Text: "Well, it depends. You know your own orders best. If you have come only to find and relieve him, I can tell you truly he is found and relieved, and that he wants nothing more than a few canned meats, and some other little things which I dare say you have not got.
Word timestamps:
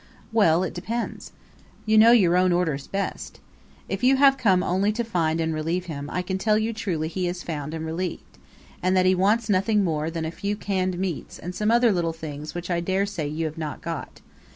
"Well, 0.31 0.63
it 0.63 0.73
depends. 0.73 1.31
You 1.85 1.95
know 1.95 2.09
your 2.11 2.35
own 2.35 2.51
orders 2.51 2.87
best. 2.87 3.39
If 3.87 4.03
you 4.03 4.15
have 4.15 4.35
come 4.35 4.63
only 4.63 4.91
to 4.91 5.03
find 5.03 5.39
and 5.39 5.53
relieve 5.53 5.85
him, 5.85 6.09
I 6.11 6.23
can 6.23 6.39
tell 6.39 6.57
you 6.57 6.73
truly 6.73 7.07
he 7.07 7.27
is 7.27 7.43
found 7.43 7.75
and 7.75 7.85
relieved, 7.85 8.39
and 8.81 8.97
that 8.97 9.05
he 9.05 9.13
wants 9.13 9.47
nothing 9.47 9.83
more 9.83 10.09
than 10.09 10.25
a 10.25 10.31
few 10.31 10.55
canned 10.55 10.97
meats, 10.97 11.37
and 11.37 11.53
some 11.53 11.69
other 11.69 11.91
little 11.91 12.13
things 12.13 12.55
which 12.55 12.71
I 12.71 12.79
dare 12.79 13.05
say 13.05 13.27
you 13.27 13.45
have 13.45 13.59
not 13.59 13.83
got. 13.83 14.21